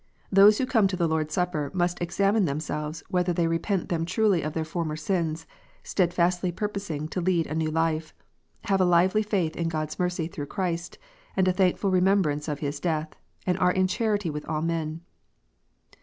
[0.31, 4.03] Those who come to the Lord s Supper must" examine themselves whether they repent them
[4.03, 5.45] truly of their former sins,
[5.83, 8.11] steadfastly purposing to lead a new life,
[8.63, 10.97] have a lively faith in God s mercy through Christ,
[11.37, 15.01] and a thank ful remembrance of His death, and are in charity with all men."